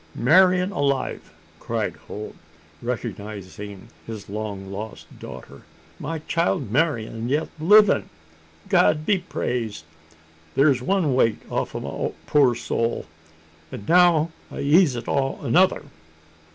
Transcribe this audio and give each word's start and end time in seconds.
"Marian 0.15 0.71
alive!" 0.71 1.31
cried 1.59 1.95
Holt, 2.07 2.35
recognising 2.81 3.89
his 4.07 4.29
long 4.31 4.71
lost 4.71 5.05
daughter. 5.19 5.61
"My 5.99 6.17
child 6.27 6.71
Marian 6.71 7.29
yet 7.29 7.49
livin'! 7.59 8.09
God 8.67 9.05
be 9.05 9.19
praised! 9.19 9.83
Thur's 10.55 10.81
one 10.81 11.13
weight 11.13 11.37
off 11.51 11.75
o' 11.75 11.79
my 12.09 12.13
poor 12.25 12.55
soul 12.55 13.05
an' 13.71 13.85
now 13.87 14.31
to 14.49 14.59
eeze 14.59 14.95
it 14.95 15.07
o' 15.07 15.37
another!" 15.43 15.83